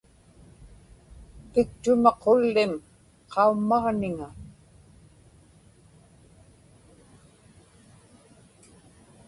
piktuma 1.51 2.11
qullim 2.23 2.71
qaummaġniŋa 3.33 4.29